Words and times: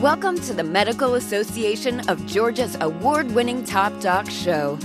Welcome 0.00 0.40
to 0.40 0.54
the 0.54 0.64
Medical 0.64 1.16
Association 1.16 2.08
of 2.08 2.24
Georgia's 2.24 2.74
award 2.80 3.30
winning 3.32 3.62
Top 3.62 3.92
Doc 4.00 4.30
Show. 4.30 4.78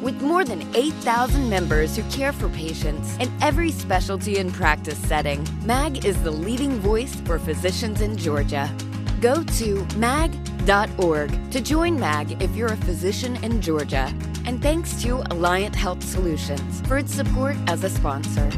With 0.00 0.22
more 0.22 0.44
than 0.44 0.62
8,000 0.76 1.50
members 1.50 1.96
who 1.96 2.04
care 2.08 2.32
for 2.32 2.48
patients 2.50 3.16
in 3.16 3.32
every 3.42 3.72
specialty 3.72 4.38
and 4.38 4.54
practice 4.54 4.96
setting, 5.08 5.44
MAG 5.64 6.04
is 6.04 6.22
the 6.22 6.30
leading 6.30 6.78
voice 6.78 7.16
for 7.22 7.40
physicians 7.40 8.00
in 8.00 8.16
Georgia. 8.16 8.72
Go 9.20 9.42
to 9.42 9.84
mag.org 9.96 11.50
to 11.50 11.60
join 11.60 11.98
MAG 11.98 12.40
if 12.40 12.54
you're 12.54 12.72
a 12.72 12.76
physician 12.76 13.34
in 13.42 13.60
Georgia. 13.60 14.14
And 14.46 14.62
thanks 14.62 15.02
to 15.02 15.16
Alliant 15.30 15.74
Health 15.74 16.04
Solutions 16.04 16.80
for 16.86 16.96
its 16.96 17.12
support 17.12 17.56
as 17.66 17.82
a 17.82 17.90
sponsor. 17.90 18.48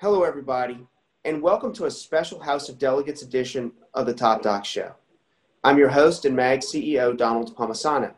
Hello, 0.00 0.24
everybody, 0.24 0.84
and 1.24 1.40
welcome 1.40 1.72
to 1.72 1.84
a 1.84 1.90
special 1.90 2.40
House 2.40 2.68
of 2.68 2.80
Delegates 2.80 3.22
edition 3.22 3.70
of 3.94 4.06
the 4.06 4.14
Top 4.14 4.42
Doc 4.42 4.64
Show. 4.64 4.92
I'm 5.62 5.78
your 5.78 5.88
host 5.88 6.24
and 6.24 6.34
MAG 6.34 6.60
CEO, 6.60 7.16
Donald 7.16 7.56
Palmisano. 7.56 8.12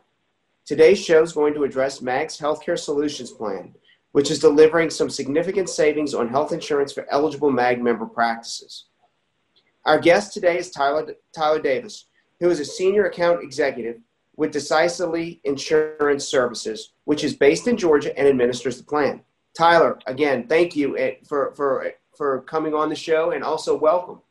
Today's 0.65 0.99
show 0.99 1.21
is 1.21 1.31
going 1.31 1.53
to 1.53 1.65
address 1.65 2.01
MAG's 2.01 2.39
Healthcare 2.39 2.79
Solutions 2.79 3.29
Plan, 3.29 3.75
which 4.13 4.31
is 4.31 4.39
delivering 4.39 4.89
some 4.89 5.11
significant 5.11 5.69
savings 5.69 6.15
on 6.15 6.29
health 6.29 6.51
insurance 6.51 6.93
for 6.93 7.05
eligible 7.11 7.51
MAG 7.51 7.79
member 7.79 8.07
practices. 8.07 8.85
Our 9.85 9.99
guest 9.99 10.33
today 10.33 10.57
is 10.57 10.71
Tyler, 10.71 11.13
Tyler 11.31 11.61
Davis, 11.61 12.05
who 12.39 12.49
is 12.49 12.59
a 12.59 12.65
senior 12.65 13.05
account 13.05 13.43
executive 13.43 13.97
with 14.35 14.51
Decisely 14.51 15.41
Insurance 15.43 16.27
Services, 16.27 16.93
which 17.03 17.23
is 17.23 17.35
based 17.35 17.67
in 17.67 17.77
Georgia 17.77 18.17
and 18.17 18.27
administers 18.27 18.79
the 18.79 18.83
plan. 18.83 19.21
Tyler, 19.55 19.99
again, 20.07 20.47
thank 20.47 20.75
you 20.75 20.97
eh, 20.97 21.13
for, 21.23 21.53
for, 21.55 21.91
for 22.17 22.41
coming 22.41 22.73
on 22.73 22.89
the 22.89 22.95
show 22.95 23.31
and 23.31 23.43
also 23.43 23.77
welcome. 23.77 24.21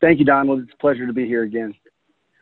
Thank 0.00 0.18
you, 0.18 0.24
Donald. 0.24 0.60
It's 0.60 0.72
a 0.72 0.76
pleasure 0.76 1.06
to 1.06 1.12
be 1.12 1.26
here 1.26 1.42
again. 1.42 1.74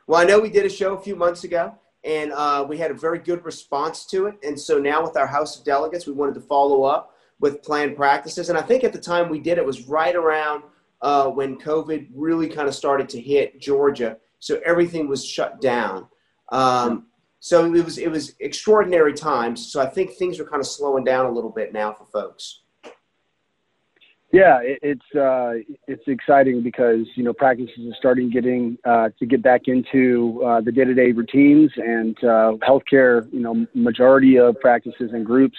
Well, 0.07 0.21
I 0.21 0.25
know 0.25 0.39
we 0.39 0.51
did 0.51 0.65
a 0.65 0.71
show 0.71 0.95
a 0.95 1.01
few 1.01 1.17
months 1.17 1.45
ago, 1.45 1.75
and 2.05 2.33
uh, 2.33 2.65
we 2.69 2.79
had 2.79 2.91
a 2.91 2.95
very 2.95 3.19
good 3.19 3.45
response 3.45 4.07
to 4.07 4.27
it. 4.27 4.37
And 4.43 4.59
so 4.59 4.79
now, 4.79 5.03
with 5.03 5.17
our 5.17 5.27
House 5.27 5.59
of 5.59 5.65
Delegates, 5.65 6.07
we 6.07 6.13
wanted 6.13 6.35
to 6.35 6.41
follow 6.41 6.85
up 6.85 7.15
with 7.41 7.63
planned 7.63 7.97
practices. 7.97 8.49
And 8.49 8.59
I 8.59 8.63
think 8.63 8.85
at 8.85 8.93
the 8.93 9.01
time 9.01 9.29
we 9.29 9.39
did 9.39 9.59
it 9.59 9.65
was 9.65 9.87
right 9.87 10.15
around 10.15 10.63
uh, 11.03 11.29
when 11.29 11.59
COVID 11.59 12.09
really 12.15 12.49
kind 12.49 12.69
of 12.69 12.75
started 12.75 13.09
to 13.11 13.21
hit 13.21 13.61
Georgia. 13.61 14.17
So 14.39 14.61
everything 14.65 15.09
was 15.09 15.25
shut 15.25 15.61
down. 15.61 16.07
Um, 16.51 17.07
so 17.41 17.73
it 17.73 17.85
was 17.85 17.99
it 17.99 18.11
was 18.11 18.35
extraordinary 18.41 19.15
times. 19.15 19.71
So 19.73 19.81
I 19.81 19.87
think 19.87 20.13
things 20.13 20.41
are 20.41 20.45
kind 20.45 20.61
of 20.61 20.67
slowing 20.67 21.05
down 21.05 21.27
a 21.27 21.31
little 21.31 21.51
bit 21.51 21.73
now 21.73 21.93
for 21.93 22.05
folks. 22.07 22.63
Yeah, 24.31 24.61
it, 24.61 24.79
it's 24.83 25.17
uh, 25.17 25.55
it's 25.87 26.03
exciting 26.07 26.63
because 26.63 27.07
you 27.15 27.25
know 27.25 27.33
practices 27.33 27.79
are 27.79 27.97
starting 27.99 28.31
getting 28.31 28.77
uh, 28.85 29.09
to 29.19 29.27
get 29.27 29.43
back 29.43 29.63
into 29.67 30.43
uh, 30.45 30.61
the 30.61 30.71
day-to-day 30.71 31.13
routines, 31.13 31.71
and 31.77 32.17
uh, 32.23 32.53
healthcare. 32.67 33.33
You 33.33 33.41
know, 33.41 33.67
majority 33.75 34.39
of 34.39 34.61
practices 34.61 35.11
and 35.13 35.25
groups 35.25 35.57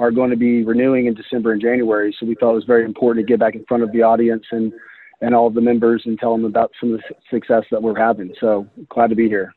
are 0.00 0.10
going 0.10 0.30
to 0.30 0.36
be 0.36 0.64
renewing 0.64 1.06
in 1.06 1.14
December 1.14 1.52
and 1.52 1.60
January. 1.60 2.14
So 2.18 2.26
we 2.26 2.34
thought 2.34 2.52
it 2.52 2.54
was 2.54 2.64
very 2.64 2.84
important 2.84 3.24
to 3.24 3.30
get 3.30 3.38
back 3.38 3.54
in 3.54 3.64
front 3.66 3.84
of 3.84 3.92
the 3.92 4.02
audience 4.02 4.44
and 4.50 4.72
and 5.20 5.34
all 5.34 5.46
of 5.46 5.54
the 5.54 5.60
members 5.60 6.02
and 6.04 6.18
tell 6.18 6.32
them 6.32 6.44
about 6.44 6.72
some 6.80 6.92
of 6.92 7.00
the 7.00 7.14
success 7.30 7.62
that 7.70 7.80
we're 7.80 7.98
having. 7.98 8.34
So 8.40 8.66
glad 8.88 9.10
to 9.10 9.16
be 9.16 9.28
here. 9.28 9.54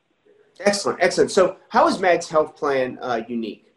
Excellent, 0.60 1.00
excellent. 1.02 1.32
So 1.32 1.58
how 1.70 1.88
is 1.88 2.00
Mag's 2.00 2.30
health 2.30 2.56
plan 2.56 3.00
uh, 3.02 3.22
unique? 3.28 3.73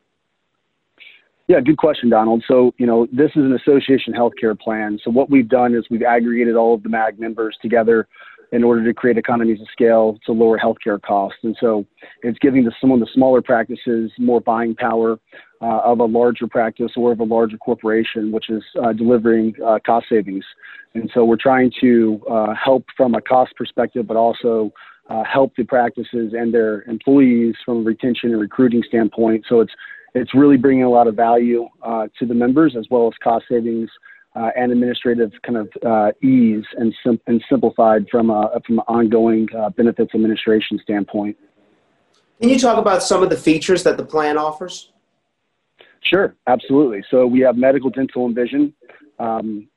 Yeah, 1.48 1.61
good 1.61 1.77
question, 1.77 2.11
Donald. 2.11 2.42
So, 2.48 2.75
you 2.77 2.86
know, 2.86 3.06
this 3.12 3.30
is 3.36 3.44
an 3.44 3.55
association 3.55 4.12
healthcare 4.12 4.58
plan. 4.58 4.98
So, 5.05 5.12
what 5.12 5.30
we've 5.30 5.48
done 5.48 5.75
is 5.75 5.84
we've 5.88 6.03
aggregated 6.03 6.56
all 6.56 6.75
of 6.75 6.83
the 6.83 6.88
MAG 6.88 7.20
members 7.20 7.56
together 7.62 8.08
in 8.53 8.64
order 8.64 8.84
to 8.84 8.92
create 8.92 9.16
economies 9.16 9.61
of 9.61 9.69
scale 9.70 10.19
to 10.27 10.33
lower 10.33 10.58
healthcare 10.58 11.00
costs. 11.00 11.38
And 11.44 11.56
so, 11.61 11.87
it's 12.22 12.38
giving 12.41 12.65
the, 12.65 12.72
some 12.81 12.91
of 12.91 12.98
the 12.98 13.06
smaller 13.15 13.43
practices 13.43 14.10
more 14.19 14.41
buying 14.41 14.75
power 14.75 15.20
uh, 15.62 15.81
of 15.84 16.00
a 16.00 16.04
larger 16.04 16.48
practice 16.48 16.93
or 16.97 17.12
of 17.12 17.20
a 17.20 17.25
larger 17.25 17.59
corporation, 17.59 18.32
which 18.32 18.50
is 18.50 18.65
uh, 18.82 18.93
delivering 18.93 19.54
uh, 19.65 19.78
cost 19.87 20.06
savings. 20.09 20.44
And 20.94 21.09
so, 21.15 21.25
we're 21.25 21.37
trying 21.37 21.70
to 21.81 22.20
uh, 22.28 22.54
help 22.54 22.87
from 22.97 23.15
a 23.15 23.20
cost 23.20 23.54
perspective, 23.54 24.09
but 24.09 24.16
also 24.16 24.72
uh, 25.09 25.22
help 25.22 25.54
the 25.54 25.62
practices 25.62 26.34
and 26.37 26.53
their 26.53 26.82
employees 26.82 27.54
from 27.65 27.78
a 27.78 27.82
retention 27.82 28.32
and 28.32 28.41
recruiting 28.41 28.82
standpoint. 28.88 29.44
So, 29.49 29.60
it's 29.60 29.72
it's 30.16 30.34
really 30.34 30.56
bringing 30.56 30.84
a 30.84 30.91
lot 30.91 31.06
of 31.06 31.15
value 31.15 31.69
uh, 31.82 32.09
to 32.19 32.27
the 32.27 32.34
members 32.34 32.75
as 32.77 32.87
well 32.91 33.06
as 33.06 33.12
cost 33.22 33.44
savings 33.50 33.91
uh, 34.34 34.50
and 34.56 34.72
administrative 34.72 35.31
kind 35.44 35.59
of 35.59 35.69
uh, 35.84 36.12
ease 36.27 36.65
and, 36.78 36.94
sim- 37.04 37.21
and 37.27 37.44
simplified 37.50 38.06
from 38.10 38.31
a, 38.31 38.60
from 38.66 38.78
an 38.78 38.84
ongoing 38.88 39.47
uh, 39.56 39.69
benefits 39.71 40.15
administration 40.15 40.78
standpoint. 40.82 41.37
Can 42.41 42.50
you 42.50 42.59
talk 42.59 42.78
about 42.78 43.03
some 43.03 43.22
of 43.22 43.31
the 43.31 43.37
features 43.37 43.82
that 43.84 43.97
the 43.97 44.05
plan 44.05 44.37
offers? 44.37 44.93
Sure, 46.03 46.34
absolutely. 46.47 47.03
So 47.10 47.26
we 47.26 47.41
have 47.41 47.56
medical, 47.56 47.91
dental, 47.91 48.26
and 48.26 48.34
vision. 48.34 48.72
Um, 49.19 49.69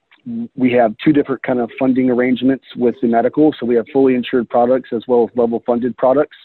we 0.56 0.72
have 0.74 0.94
two 1.04 1.14
different 1.14 1.42
kind 1.44 1.60
of 1.60 1.72
funding 1.80 2.10
arrangements 2.10 2.66
with 2.76 2.96
the 3.02 3.08
medical. 3.08 3.54
So 3.60 3.66
we 3.66 3.76
have 3.76 3.86
fully 3.92 4.16
insured 4.16 4.50
products 4.50 4.90
as 4.94 5.04
well 5.08 5.30
as 5.30 5.38
level 5.38 5.64
funded 5.66 5.98
products. 5.98 6.38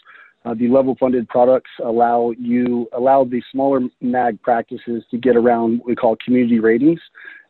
Uh, 0.45 0.53
the 0.53 0.67
level 0.67 0.95
funded 0.99 1.27
products 1.27 1.71
allow 1.83 2.31
you 2.37 2.87
allow 2.93 3.23
the 3.23 3.41
smaller 3.51 3.81
mag 4.01 4.39
practices 4.43 5.03
to 5.09 5.17
get 5.17 5.35
around 5.35 5.79
what 5.79 5.87
we 5.87 5.95
call 5.95 6.15
community 6.23 6.59
ratings, 6.59 6.99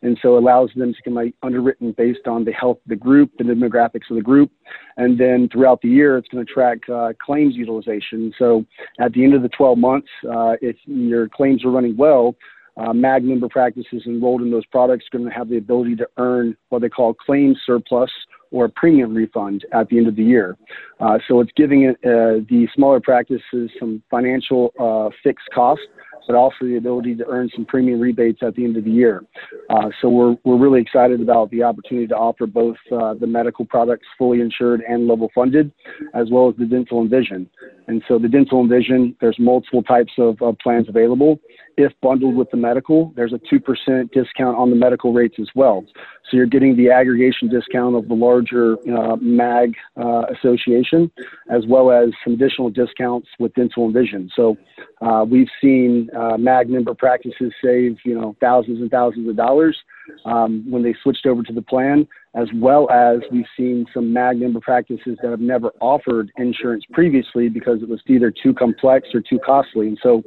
and 0.01 0.17
so 0.21 0.37
allows 0.37 0.69
them 0.75 0.93
to 0.93 1.11
get 1.11 1.33
underwritten 1.43 1.91
based 1.91 2.25
on 2.25 2.45
the 2.45 2.53
health 2.53 2.77
of 2.77 2.89
the 2.89 2.95
group, 2.95 3.31
the 3.37 3.43
demographics 3.43 4.09
of 4.09 4.15
the 4.15 4.21
group, 4.21 4.49
and 4.95 5.19
then 5.19 5.49
throughout 5.51 5.81
the 5.81 5.89
year 5.89 6.17
it's 6.17 6.27
going 6.29 6.45
to 6.45 6.51
track 6.51 6.77
uh, 6.89 7.11
claims 7.23 7.55
utilization. 7.55 8.33
So 8.39 8.65
at 8.99 9.11
the 9.11 9.25
end 9.25 9.33
of 9.33 9.41
the 9.41 9.49
12 9.49 9.77
months, 9.77 10.07
uh, 10.29 10.53
if 10.61 10.77
your 10.85 11.27
claims 11.27 11.65
are 11.65 11.71
running 11.71 11.97
well, 11.97 12.35
uh, 12.77 12.93
MAG 12.93 13.23
member 13.23 13.49
practices 13.49 14.03
enrolled 14.05 14.41
in 14.41 14.51
those 14.51 14.65
products 14.65 15.05
are 15.11 15.17
going 15.17 15.29
to 15.29 15.35
have 15.35 15.49
the 15.49 15.57
ability 15.57 15.95
to 15.97 16.07
earn 16.17 16.55
what 16.69 16.81
they 16.81 16.89
call 16.89 17.13
claim 17.13 17.55
surplus 17.65 18.11
or 18.55 18.65
a 18.65 18.69
premium 18.69 19.13
refund 19.13 19.65
at 19.73 19.89
the 19.89 19.97
end 19.97 20.07
of 20.07 20.15
the 20.15 20.23
year. 20.23 20.57
Uh, 21.01 21.19
so 21.27 21.41
it's 21.41 21.51
giving 21.57 21.83
it, 21.83 21.97
uh, 22.05 22.39
the 22.49 22.67
smaller 22.73 23.01
practices 23.01 23.69
some 23.77 24.01
financial 24.09 24.71
uh, 24.79 25.09
fixed 25.21 25.49
cost, 25.53 25.81
but 26.27 26.35
also 26.35 26.65
the 26.65 26.77
ability 26.77 27.15
to 27.15 27.25
earn 27.27 27.49
some 27.55 27.65
premium 27.65 27.99
rebates 27.99 28.39
at 28.41 28.55
the 28.55 28.63
end 28.63 28.77
of 28.77 28.83
the 28.83 28.91
year. 28.91 29.23
Uh, 29.69 29.89
so 30.01 30.09
we're, 30.09 30.35
we're 30.43 30.57
really 30.57 30.81
excited 30.81 31.21
about 31.21 31.49
the 31.51 31.63
opportunity 31.63 32.07
to 32.07 32.15
offer 32.15 32.45
both 32.45 32.77
uh, 32.91 33.13
the 33.13 33.27
medical 33.27 33.65
products 33.65 34.05
fully 34.17 34.41
insured 34.41 34.81
and 34.81 35.07
level 35.07 35.29
funded, 35.33 35.71
as 36.13 36.29
well 36.31 36.49
as 36.49 36.55
the 36.57 36.65
dental 36.65 37.01
and 37.01 37.09
vision. 37.09 37.49
And 37.87 38.03
so 38.07 38.17
the 38.17 38.27
dental 38.27 38.61
and 38.61 38.69
vision, 38.69 39.15
there's 39.21 39.37
multiple 39.39 39.83
types 39.83 40.13
of, 40.17 40.41
of 40.41 40.57
plans 40.59 40.89
available. 40.89 41.39
If 41.77 41.91
bundled 42.01 42.35
with 42.35 42.49
the 42.51 42.57
medical, 42.57 43.11
there's 43.15 43.33
a 43.33 43.39
2% 43.53 44.11
discount 44.11 44.57
on 44.57 44.69
the 44.69 44.75
medical 44.75 45.13
rates 45.13 45.35
as 45.39 45.49
well. 45.55 45.85
So 46.29 46.37
you're 46.37 46.45
getting 46.45 46.75
the 46.77 46.89
aggregation 46.89 47.49
discount 47.49 47.95
of 47.95 48.07
the 48.07 48.13
larger 48.13 48.77
uh, 48.89 49.17
MAG 49.17 49.75
uh, 49.97 50.23
association, 50.33 51.11
as 51.49 51.65
well 51.67 51.91
as 51.91 52.09
some 52.23 52.33
additional 52.33 52.69
discounts 52.69 53.27
with 53.39 53.53
dental 53.53 53.85
and 53.85 53.93
vision. 53.93 54.31
So 54.35 54.57
uh, 55.01 55.25
we've 55.29 55.49
seen 55.61 56.04
uh, 56.15 56.37
MAG 56.37 56.69
member 56.69 56.93
practices 56.93 57.53
save, 57.63 57.97
you 58.03 58.13
know, 58.19 58.35
thousands 58.39 58.81
and 58.81 58.91
thousands 58.91 59.27
of 59.29 59.35
dollars 59.35 59.77
um, 60.25 60.63
when 60.69 60.83
they 60.83 60.95
switched 61.01 61.25
over 61.25 61.43
to 61.43 61.53
the 61.53 61.61
plan, 61.61 62.07
as 62.35 62.47
well 62.55 62.89
as 62.91 63.19
we've 63.31 63.45
seen 63.57 63.85
some 63.93 64.11
MAG 64.11 64.37
member 64.37 64.59
practices 64.59 65.17
that 65.21 65.31
have 65.31 65.39
never 65.39 65.71
offered 65.79 66.31
insurance 66.37 66.83
previously 66.91 67.49
because 67.49 67.81
it 67.81 67.89
was 67.89 68.01
either 68.07 68.31
too 68.31 68.53
complex 68.53 69.07
or 69.13 69.21
too 69.21 69.39
costly. 69.45 69.87
And 69.87 69.99
so 70.01 70.23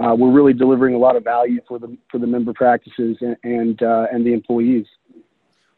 uh, 0.00 0.14
we're 0.16 0.32
really 0.32 0.52
delivering 0.52 0.94
a 0.94 0.98
lot 0.98 1.16
of 1.16 1.24
value 1.24 1.60
for 1.68 1.78
the 1.78 1.96
for 2.10 2.18
the 2.18 2.26
member 2.26 2.52
practices 2.52 3.16
and 3.20 3.36
and, 3.44 3.82
uh, 3.82 4.06
and 4.12 4.26
the 4.26 4.32
employees. 4.32 4.86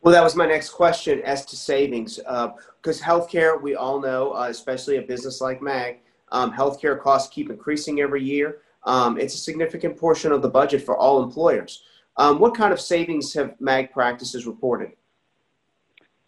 Well, 0.03 0.13
that 0.13 0.25
was 0.25 0.35
my 0.35 0.47
next 0.47 0.71
question 0.71 1.21
as 1.23 1.47
to 1.47 1.57
savings, 1.57 2.17
because 2.17 3.01
uh, 3.01 3.05
healthcare, 3.05 3.61
we 3.61 3.77
all 3.77 4.01
know, 4.01 4.33
uh, 4.33 4.49
especially 4.49 4.97
a 4.97 5.03
business 5.03 5.41
like 5.41 5.63
MAG, 5.63 6.01
um, 6.33 6.53
healthcare 6.53 7.01
costs 7.01 7.33
keep 7.33 7.51
increasing 7.51 8.01
every 8.01 8.23
year. 8.25 8.62
Um, 8.85 9.19
it's 9.19 9.35
a 9.35 9.39
significant 9.39 9.97
portion 9.97 10.33
of 10.33 10.43
the 10.43 10.49
budget 10.49 10.83
for 10.83 10.97
all 10.97 11.23
employers. 11.23 11.83
Um, 12.17 12.39
what 12.39 12.55
kind 12.55 12.73
of 12.73 12.81
savings 12.81 13.33
have 13.35 13.55
MAG 13.61 13.93
practices 13.93 14.47
reported? 14.47 14.93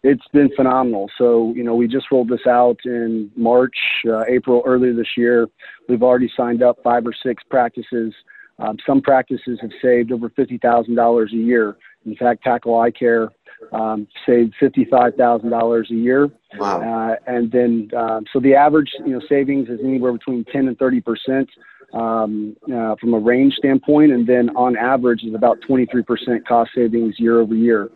It's 0.03 0.27
been 0.33 0.49
phenomenal. 0.55 1.09
So, 1.17 1.51
you 1.55 1.63
know, 1.63 1.75
we 1.75 1.87
just 1.87 2.11
rolled 2.11 2.29
this 2.29 2.45
out 2.47 2.77
in 2.85 3.31
March, 3.35 3.75
uh, 4.07 4.23
April, 4.27 4.61
earlier 4.65 4.93
this 4.93 5.17
year. 5.17 5.47
We've 5.89 6.03
already 6.03 6.31
signed 6.37 6.61
up 6.61 6.77
five 6.83 7.07
or 7.07 7.13
six 7.23 7.43
practices. 7.49 8.13
Um, 8.59 8.77
some 8.85 9.01
practices 9.01 9.57
have 9.61 9.71
saved 9.81 10.11
over 10.11 10.29
$50,000 10.29 11.31
a 11.31 11.35
year. 11.35 11.75
In 12.05 12.15
fact, 12.15 12.43
Tackle 12.43 12.79
Eye 12.79 12.91
Care 12.91 13.29
um, 13.73 14.07
saved 14.27 14.53
$55,000 14.61 15.89
a 15.89 15.93
year. 15.93 16.29
Wow. 16.57 16.81
Uh, 16.81 17.15
and 17.25 17.51
then, 17.51 17.89
um, 17.97 18.25
so 18.31 18.39
the 18.39 18.53
average, 18.53 18.91
you 18.99 19.13
know, 19.13 19.21
savings 19.27 19.69
is 19.69 19.79
anywhere 19.83 20.13
between 20.13 20.45
10 20.45 20.67
and 20.67 20.77
30 20.77 21.01
percent 21.01 21.49
um, 21.95 22.55
uh, 22.71 22.95
from 22.99 23.13
a 23.13 23.19
range 23.19 23.55
standpoint, 23.55 24.11
and 24.11 24.27
then 24.27 24.49
on 24.55 24.77
average 24.77 25.23
is 25.23 25.33
about 25.33 25.57
23% 25.67 26.03
cost 26.45 26.71
savings 26.75 27.15
year 27.17 27.39
over 27.39 27.55
year. 27.55 27.89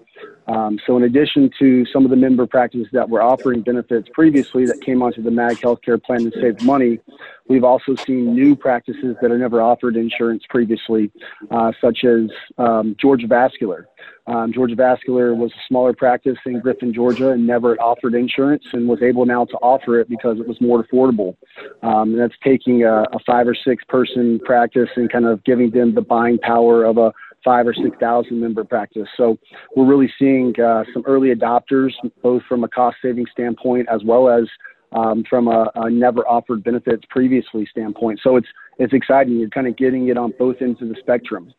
Um, 0.47 0.79
so, 0.85 0.97
in 0.97 1.03
addition 1.03 1.51
to 1.59 1.85
some 1.93 2.05
of 2.05 2.09
the 2.09 2.17
member 2.17 2.47
practices 2.47 2.87
that 2.93 3.07
were 3.07 3.21
offering 3.21 3.61
benefits 3.61 4.07
previously 4.13 4.65
that 4.65 4.81
came 4.81 5.03
onto 5.03 5.21
the 5.21 5.29
MAG 5.29 5.57
healthcare 5.57 6.01
plan 6.01 6.29
to 6.29 6.31
save 6.41 6.59
money, 6.61 6.99
we've 7.47 7.63
also 7.63 7.95
seen 8.07 8.33
new 8.33 8.55
practices 8.55 9.15
that 9.21 9.31
are 9.31 9.37
never 9.37 9.61
offered 9.61 9.95
insurance 9.95 10.43
previously, 10.49 11.11
uh, 11.51 11.71
such 11.79 12.03
as 12.03 12.29
um, 12.57 12.95
Georgia 12.99 13.27
Vascular. 13.27 13.87
Um, 14.25 14.53
Georgia 14.53 14.75
Vascular 14.75 15.33
was 15.33 15.51
a 15.51 15.61
smaller 15.67 15.93
practice 15.93 16.37
in 16.45 16.59
Griffin, 16.59 16.93
Georgia, 16.93 17.29
and 17.29 17.47
never 17.47 17.75
offered 17.81 18.13
insurance 18.13 18.63
and 18.73 18.87
was 18.87 19.01
able 19.01 19.25
now 19.25 19.45
to 19.45 19.57
offer 19.57 19.99
it 19.99 20.07
because 20.07 20.39
it 20.39 20.47
was 20.47 20.59
more 20.61 20.83
affordable. 20.83 21.35
Um, 21.81 22.11
and 22.11 22.19
that's 22.19 22.35
taking 22.43 22.83
a, 22.83 23.01
a 23.01 23.19
five 23.25 23.47
or 23.47 23.55
six 23.55 23.83
person 23.87 24.39
practice 24.45 24.89
and 24.95 25.11
kind 25.11 25.25
of 25.25 25.43
giving 25.43 25.71
them 25.71 25.95
the 25.95 26.01
buying 26.01 26.37
power 26.37 26.85
of 26.85 26.97
a 26.97 27.11
five 27.43 27.67
or 27.67 27.73
six 27.73 27.95
thousand 27.99 28.39
member 28.39 28.63
practice. 28.63 29.07
So 29.17 29.37
we're 29.75 29.85
really 29.85 30.11
seeing 30.19 30.53
uh, 30.59 30.83
some 30.93 31.03
early 31.05 31.33
adopters, 31.33 31.91
both 32.21 32.43
from 32.47 32.63
a 32.63 32.67
cost 32.67 32.97
saving 33.01 33.25
standpoint 33.31 33.87
as 33.91 34.03
well 34.03 34.29
as 34.29 34.45
um, 34.91 35.23
from 35.29 35.47
a, 35.47 35.69
a, 35.75 35.89
never 35.89 36.27
offered 36.27 36.63
benefits 36.63 37.03
previously 37.09 37.67
standpoint. 37.69 38.19
So 38.23 38.37
it's 38.37 38.47
it's 38.77 38.93
exciting. 38.93 39.37
You're 39.37 39.49
kind 39.49 39.67
of 39.67 39.77
getting 39.77 40.07
it 40.07 40.17
on 40.17 40.33
both 40.39 40.57
ends 40.61 40.81
of 40.81 40.89
the 40.89 40.95
spectrum. 40.99 41.53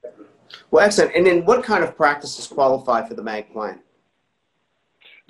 Well, 0.70 0.84
excellent. 0.84 1.14
And 1.14 1.26
then, 1.26 1.44
what 1.44 1.62
kind 1.62 1.84
of 1.84 1.96
practices 1.96 2.46
qualify 2.46 3.06
for 3.06 3.14
the 3.14 3.22
MAG 3.22 3.52
plan? 3.52 3.80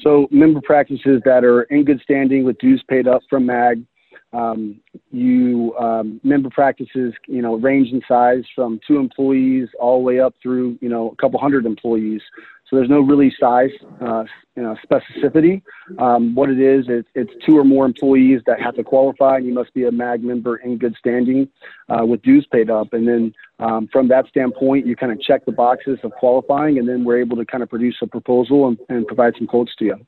So 0.00 0.28
member 0.30 0.60
practices 0.62 1.20
that 1.24 1.44
are 1.44 1.62
in 1.64 1.84
good 1.84 2.00
standing 2.02 2.44
with 2.44 2.58
dues 2.58 2.82
paid 2.88 3.06
up 3.06 3.20
from 3.28 3.46
MAG 3.46 3.84
um, 4.32 4.80
you 5.10 5.74
um, 5.78 6.20
member 6.22 6.50
practices, 6.50 7.14
you 7.26 7.42
know, 7.42 7.56
range 7.56 7.88
in 7.92 8.00
size 8.06 8.44
from 8.54 8.80
two 8.86 8.98
employees 8.98 9.68
all 9.78 9.98
the 9.98 10.04
way 10.04 10.20
up 10.20 10.34
through, 10.42 10.78
you 10.80 10.88
know, 10.88 11.10
a 11.10 11.16
couple 11.16 11.40
hundred 11.40 11.66
employees. 11.66 12.22
So 12.68 12.76
there's 12.76 12.88
no 12.88 13.00
really 13.00 13.34
size, 13.40 13.70
uh, 14.00 14.22
you 14.54 14.62
know, 14.62 14.76
specificity. 14.88 15.60
Um, 15.98 16.36
what 16.36 16.50
it 16.50 16.60
is, 16.60 16.84
it's, 16.88 17.08
it's 17.16 17.32
two 17.44 17.58
or 17.58 17.64
more 17.64 17.84
employees 17.84 18.42
that 18.46 18.62
have 18.62 18.76
to 18.76 18.84
qualify, 18.84 19.38
and 19.38 19.46
you 19.46 19.52
must 19.52 19.74
be 19.74 19.86
a 19.86 19.90
MAG 19.90 20.22
member 20.22 20.56
in 20.58 20.78
good 20.78 20.94
standing 20.96 21.48
uh, 21.88 22.06
with 22.06 22.22
dues 22.22 22.46
paid 22.52 22.70
up. 22.70 22.92
And 22.92 23.08
then 23.08 23.34
um, 23.58 23.88
from 23.90 24.06
that 24.08 24.28
standpoint, 24.28 24.86
you 24.86 24.94
kind 24.94 25.10
of 25.10 25.20
check 25.20 25.44
the 25.46 25.52
boxes 25.52 25.98
of 26.04 26.12
qualifying, 26.12 26.78
and 26.78 26.88
then 26.88 27.02
we're 27.02 27.18
able 27.18 27.36
to 27.38 27.44
kind 27.44 27.64
of 27.64 27.68
produce 27.68 27.96
a 28.02 28.06
proposal 28.06 28.68
and, 28.68 28.78
and 28.88 29.04
provide 29.04 29.34
some 29.36 29.48
quotes 29.48 29.74
to 29.76 29.84
you. 29.86 30.06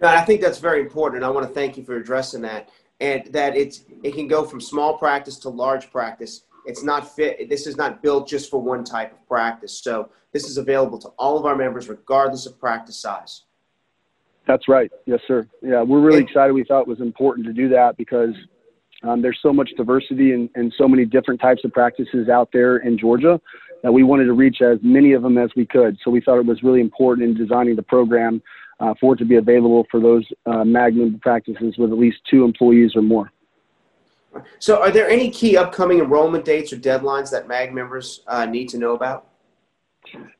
I 0.00 0.22
think 0.22 0.40
that's 0.40 0.58
very 0.58 0.80
important, 0.80 1.22
and 1.22 1.26
I 1.26 1.30
want 1.30 1.46
to 1.46 1.52
thank 1.52 1.76
you 1.76 1.84
for 1.84 1.96
addressing 1.96 2.40
that 2.42 2.70
and 3.00 3.26
that 3.32 3.56
it's 3.56 3.84
it 4.02 4.14
can 4.14 4.28
go 4.28 4.44
from 4.44 4.60
small 4.60 4.96
practice 4.98 5.38
to 5.40 5.48
large 5.48 5.90
practice. 5.90 6.44
It's 6.66 6.82
not 6.82 7.14
fit. 7.14 7.48
This 7.50 7.66
is 7.66 7.76
not 7.76 8.02
built 8.02 8.28
just 8.28 8.50
for 8.50 8.60
one 8.60 8.84
type 8.84 9.12
of 9.12 9.26
practice. 9.28 9.78
So 9.80 10.08
this 10.32 10.48
is 10.48 10.56
available 10.56 10.98
to 10.98 11.08
all 11.18 11.38
of 11.38 11.44
our 11.44 11.56
members, 11.56 11.88
regardless 11.88 12.46
of 12.46 12.58
practice 12.58 12.96
size. 12.96 13.42
That's 14.46 14.68
right. 14.68 14.90
Yes, 15.06 15.20
sir. 15.26 15.46
Yeah, 15.62 15.82
we're 15.82 16.00
really 16.00 16.18
and, 16.18 16.28
excited. 16.28 16.52
We 16.52 16.64
thought 16.64 16.82
it 16.82 16.88
was 16.88 17.00
important 17.00 17.46
to 17.46 17.52
do 17.52 17.68
that 17.70 17.96
because 17.96 18.34
um, 19.02 19.22
there's 19.22 19.38
so 19.42 19.52
much 19.52 19.70
diversity 19.76 20.32
and, 20.32 20.50
and 20.54 20.72
so 20.76 20.86
many 20.86 21.04
different 21.04 21.40
types 21.40 21.62
of 21.64 21.72
practices 21.72 22.28
out 22.28 22.50
there 22.52 22.78
in 22.78 22.98
Georgia 22.98 23.40
that 23.82 23.92
we 23.92 24.02
wanted 24.02 24.24
to 24.24 24.32
reach 24.32 24.62
as 24.62 24.78
many 24.82 25.12
of 25.12 25.22
them 25.22 25.38
as 25.38 25.50
we 25.56 25.66
could. 25.66 25.96
So 26.02 26.10
we 26.10 26.20
thought 26.20 26.38
it 26.38 26.46
was 26.46 26.62
really 26.62 26.80
important 26.80 27.28
in 27.28 27.36
designing 27.36 27.76
the 27.76 27.82
program 27.82 28.42
uh, 28.80 28.94
for 29.00 29.14
it 29.14 29.18
to 29.18 29.24
be 29.24 29.36
available 29.36 29.86
for 29.90 30.00
those 30.00 30.24
uh, 30.46 30.64
MAG 30.64 30.96
member 30.96 31.18
practices 31.18 31.76
with 31.78 31.90
at 31.90 31.98
least 31.98 32.18
two 32.28 32.44
employees 32.44 32.92
or 32.94 33.02
more. 33.02 33.30
So, 34.58 34.80
are 34.82 34.90
there 34.90 35.08
any 35.08 35.30
key 35.30 35.56
upcoming 35.56 36.00
enrollment 36.00 36.44
dates 36.44 36.72
or 36.72 36.76
deadlines 36.76 37.30
that 37.30 37.46
MAG 37.46 37.72
members 37.72 38.22
uh, 38.26 38.46
need 38.46 38.68
to 38.70 38.78
know 38.78 38.94
about? 38.94 39.28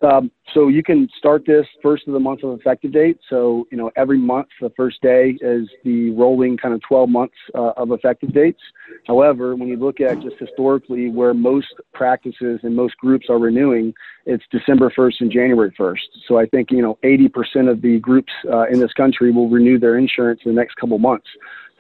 Um, 0.03 0.31
so 0.53 0.69
you 0.69 0.82
can 0.82 1.09
start 1.19 1.44
this 1.47 1.67
first 1.82 2.06
of 2.06 2.12
the 2.12 2.21
month 2.21 2.43
of 2.43 2.59
effective 2.59 2.93
date. 2.93 3.19
So 3.29 3.67
you 3.71 3.79
know 3.79 3.91
every 3.97 4.19
month 4.19 4.49
the 4.61 4.71
first 4.76 5.00
day 5.03 5.37
is 5.41 5.69
the 5.85 6.11
rolling 6.11 6.56
kind 6.56 6.75
of 6.75 6.81
12 6.82 7.09
months 7.09 7.35
uh, 7.55 7.73
of 7.76 7.91
effective 7.91 8.32
dates. 8.32 8.61
However, 9.06 9.56
when 9.56 9.69
you 9.69 9.76
look 9.76 10.00
at 10.00 10.21
just 10.21 10.37
historically 10.38 11.11
where 11.11 11.35
most 11.35 11.75
practices 11.93 12.61
and 12.62 12.76
most 12.76 12.97
groups 12.99 13.26
are 13.29 13.38
renewing, 13.38 13.94
it's 14.26 14.44
December 14.50 14.91
1st 14.91 15.21
and 15.21 15.32
January 15.32 15.75
1st. 15.79 15.99
So 16.29 16.38
I 16.38 16.47
think 16.47 16.71
you 16.71 16.82
know 16.82 16.99
80% 17.03 17.71
of 17.71 17.82
the 17.82 17.99
groups 17.99 18.32
uh, 18.53 18.67
in 18.69 18.81
this 18.81 18.93
country 18.93 19.32
will 19.32 19.49
renew 19.49 19.79
their 19.79 19.99
insurance 19.99 20.41
in 20.44 20.55
the 20.55 20.61
next 20.61 20.76
couple 20.76 20.99
months. 20.99 21.26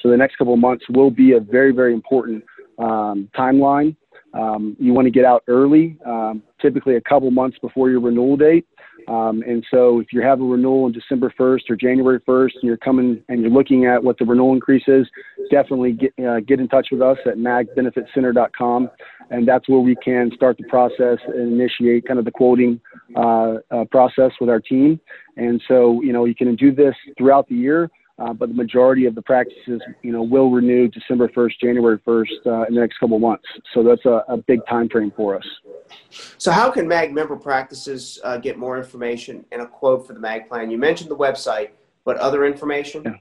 So 0.00 0.10
the 0.10 0.16
next 0.16 0.36
couple 0.36 0.56
months 0.56 0.84
will 0.88 1.10
be 1.10 1.32
a 1.32 1.40
very 1.40 1.72
very 1.72 1.92
important 1.92 2.44
um, 2.78 3.28
timeline 3.36 3.96
um, 4.34 4.76
you 4.78 4.92
want 4.92 5.06
to 5.06 5.10
get 5.10 5.24
out 5.24 5.42
early, 5.48 5.96
um, 6.04 6.42
typically 6.60 6.96
a 6.96 7.00
couple 7.00 7.30
months 7.30 7.56
before 7.60 7.90
your 7.90 8.00
renewal 8.00 8.36
date. 8.36 8.66
Um, 9.08 9.42
and 9.46 9.64
so 9.70 10.00
if 10.00 10.12
you 10.12 10.22
have 10.22 10.40
a 10.40 10.44
renewal 10.44 10.84
on 10.84 10.92
December 10.92 11.32
1st 11.38 11.70
or 11.70 11.76
January 11.76 12.20
1st 12.20 12.50
and 12.54 12.62
you're 12.62 12.76
coming 12.76 13.22
and 13.28 13.42
you're 13.42 13.50
looking 13.50 13.86
at 13.86 14.02
what 14.02 14.18
the 14.18 14.24
renewal 14.24 14.54
increase 14.54 14.84
is, 14.86 15.06
definitely 15.50 15.92
get, 15.92 16.12
uh, 16.24 16.40
get 16.40 16.58
in 16.58 16.68
touch 16.68 16.88
with 16.90 17.02
us 17.02 17.18
at 17.26 17.36
magbenefitcenter.com. 17.36 18.90
And 19.30 19.48
that's 19.48 19.68
where 19.68 19.80
we 19.80 19.96
can 19.96 20.30
start 20.34 20.56
the 20.58 20.64
process 20.64 21.18
and 21.26 21.52
initiate 21.60 22.06
kind 22.06 22.18
of 22.18 22.24
the 22.24 22.30
quoting 22.30 22.80
uh, 23.16 23.54
uh, 23.70 23.84
process 23.90 24.32
with 24.40 24.48
our 24.48 24.60
team. 24.60 25.00
And 25.36 25.62
so, 25.66 26.00
you 26.02 26.12
know, 26.12 26.24
you 26.24 26.34
can 26.34 26.54
do 26.56 26.74
this 26.74 26.94
throughout 27.18 27.48
the 27.48 27.56
year. 27.56 27.90
Uh, 28.18 28.32
but 28.32 28.48
the 28.48 28.54
majority 28.54 29.06
of 29.06 29.14
the 29.16 29.22
practices, 29.22 29.80
you 30.02 30.12
know, 30.12 30.22
will 30.22 30.50
renew 30.50 30.86
December 30.86 31.28
1st, 31.28 31.52
January 31.60 31.98
1st 32.06 32.46
uh, 32.46 32.64
in 32.68 32.74
the 32.74 32.80
next 32.80 32.98
couple 32.98 33.18
months. 33.18 33.44
So 33.72 33.82
that's 33.82 34.04
a, 34.04 34.22
a, 34.28 34.36
big 34.36 34.60
time 34.68 34.88
frame 34.88 35.12
for 35.16 35.36
us. 35.36 35.44
So 36.38 36.52
how 36.52 36.70
can 36.70 36.86
MAG 36.86 37.12
member 37.12 37.34
practices 37.34 38.20
uh, 38.22 38.36
get 38.36 38.56
more 38.56 38.78
information 38.78 39.44
and 39.50 39.62
a 39.62 39.66
quote 39.66 40.06
for 40.06 40.12
the 40.12 40.20
MAG 40.20 40.48
plan? 40.48 40.70
You 40.70 40.78
mentioned 40.78 41.10
the 41.10 41.16
website, 41.16 41.70
but 42.04 42.16
other 42.18 42.44
information? 42.44 43.02
Yeah. 43.04 43.14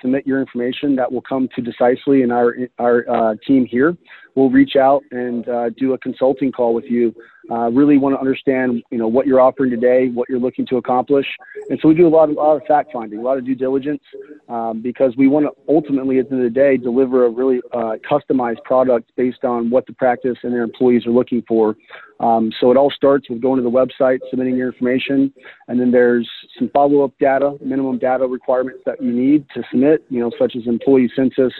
submit 0.00 0.26
your 0.26 0.40
information. 0.40 0.96
That 0.96 1.10
will 1.10 1.22
come 1.22 1.48
to 1.54 1.62
Decisely 1.62 2.22
and 2.22 2.32
our 2.32 2.56
our 2.78 3.04
uh, 3.08 3.34
team 3.46 3.66
here. 3.66 3.96
We'll 4.34 4.50
reach 4.50 4.76
out 4.76 5.02
and 5.10 5.48
uh, 5.48 5.70
do 5.70 5.92
a 5.92 5.98
consulting 5.98 6.52
call 6.52 6.74
with 6.74 6.84
you. 6.84 7.14
Uh, 7.50 7.68
really 7.70 7.98
want 7.98 8.14
to 8.14 8.18
understand, 8.18 8.82
you 8.90 8.98
know, 8.98 9.06
what 9.06 9.26
you're 9.26 9.40
offering 9.40 9.70
today, 9.70 10.08
what 10.08 10.28
you're 10.28 10.38
looking 10.38 10.66
to 10.66 10.76
accomplish, 10.76 11.26
and 11.68 11.78
so 11.80 11.88
we 11.88 11.94
do 11.94 12.06
a 12.06 12.08
lot 12.08 12.30
of, 12.30 12.38
of 12.38 12.62
fact 12.66 12.90
finding, 12.92 13.18
a 13.18 13.22
lot 13.22 13.36
of 13.36 13.44
due 13.44 13.54
diligence, 13.54 14.02
um, 14.48 14.80
because 14.80 15.12
we 15.16 15.28
want 15.28 15.44
to 15.44 15.52
ultimately, 15.68 16.18
at 16.18 16.28
the 16.28 16.36
end 16.36 16.44
of 16.44 16.52
the 16.52 16.58
day, 16.58 16.76
deliver 16.76 17.26
a 17.26 17.30
really 17.30 17.60
uh, 17.72 17.96
customized 18.10 18.62
product 18.64 19.10
based 19.16 19.44
on 19.44 19.68
what 19.68 19.86
the 19.86 19.92
practice 19.92 20.38
and 20.42 20.52
their 20.52 20.62
employees 20.62 21.06
are 21.06 21.10
looking 21.10 21.42
for. 21.46 21.76
Um, 22.20 22.52
so 22.60 22.70
it 22.70 22.76
all 22.76 22.90
starts 22.90 23.28
with 23.28 23.42
going 23.42 23.62
to 23.62 23.62
the 23.62 23.70
website, 23.70 24.20
submitting 24.30 24.56
your 24.56 24.68
information, 24.68 25.32
and 25.68 25.78
then 25.78 25.90
there's 25.90 26.28
some 26.58 26.70
follow-up 26.70 27.12
data, 27.18 27.56
minimum 27.60 27.98
data 27.98 28.26
requirements 28.26 28.80
that 28.86 29.02
you 29.02 29.12
need 29.12 29.44
to 29.54 29.62
submit, 29.70 30.04
you 30.08 30.20
know, 30.20 30.30
such 30.38 30.54
as 30.56 30.62
employee 30.66 31.10
census 31.14 31.52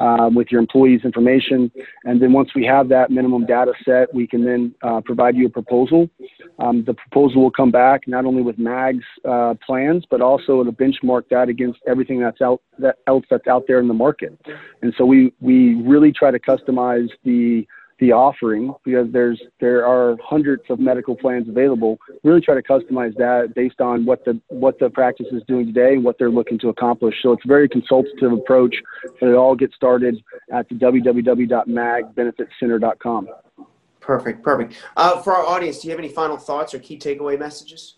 um, 0.00 0.34
with 0.34 0.48
your 0.50 0.60
employees' 0.60 1.02
information. 1.04 1.70
And 2.04 2.20
then 2.20 2.32
once 2.32 2.50
we 2.54 2.64
have 2.64 2.88
that 2.88 3.10
minimum 3.10 3.46
data 3.46 3.72
set, 3.84 4.12
we 4.14 4.26
can 4.26 4.44
then 4.44 4.74
uh, 4.82 5.02
provide 5.02 5.27
you 5.36 5.46
a 5.46 5.50
proposal. 5.50 6.08
Um, 6.58 6.84
the 6.84 6.94
proposal 6.94 7.42
will 7.42 7.50
come 7.50 7.70
back 7.70 8.06
not 8.06 8.24
only 8.24 8.42
with 8.42 8.58
MAG's 8.58 9.04
uh, 9.24 9.54
plans, 9.64 10.04
but 10.10 10.20
also 10.20 10.64
to 10.64 10.72
benchmark 10.72 11.28
that 11.30 11.48
against 11.48 11.78
everything 11.86 12.20
that's 12.20 12.40
out 12.40 12.60
that 12.78 12.96
else 13.06 13.24
that's 13.30 13.46
out 13.46 13.64
there 13.66 13.80
in 13.80 13.88
the 13.88 13.94
market. 13.94 14.38
And 14.82 14.94
so 14.96 15.04
we 15.04 15.32
we 15.40 15.74
really 15.82 16.12
try 16.12 16.30
to 16.30 16.38
customize 16.38 17.08
the 17.24 17.66
the 18.00 18.12
offering 18.12 18.72
because 18.84 19.08
there's 19.12 19.42
there 19.60 19.84
are 19.86 20.16
hundreds 20.22 20.62
of 20.70 20.78
medical 20.78 21.16
plans 21.16 21.48
available. 21.48 21.98
Really 22.22 22.40
try 22.40 22.54
to 22.54 22.62
customize 22.62 23.16
that 23.16 23.54
based 23.54 23.80
on 23.80 24.04
what 24.04 24.24
the 24.24 24.40
what 24.48 24.78
the 24.78 24.88
practice 24.90 25.26
is 25.32 25.42
doing 25.48 25.66
today 25.66 25.94
and 25.94 26.04
what 26.04 26.16
they're 26.18 26.30
looking 26.30 26.60
to 26.60 26.68
accomplish. 26.68 27.16
So 27.22 27.32
it's 27.32 27.44
a 27.44 27.48
very 27.48 27.68
consultative 27.68 28.32
approach, 28.32 28.76
and 29.20 29.30
it 29.30 29.34
all 29.34 29.56
gets 29.56 29.74
started 29.74 30.22
at 30.52 30.68
the 30.68 30.76
www.magbenefitcenter.com. 30.76 33.28
Perfect, 34.08 34.42
perfect. 34.42 34.72
Uh, 34.96 35.20
for 35.20 35.36
our 35.36 35.44
audience, 35.44 35.80
do 35.80 35.86
you 35.86 35.90
have 35.90 35.98
any 35.98 36.08
final 36.08 36.38
thoughts 36.38 36.72
or 36.72 36.78
key 36.78 36.98
takeaway 36.98 37.38
messages? 37.38 37.96